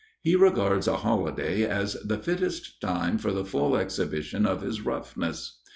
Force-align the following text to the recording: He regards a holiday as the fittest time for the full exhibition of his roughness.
He 0.19 0.35
regards 0.35 0.87
a 0.87 0.97
holiday 0.97 1.63
as 1.63 1.93
the 2.03 2.17
fittest 2.17 2.81
time 2.81 3.19
for 3.19 3.31
the 3.31 3.45
full 3.45 3.77
exhibition 3.77 4.47
of 4.47 4.61
his 4.61 4.81
roughness. 4.83 5.59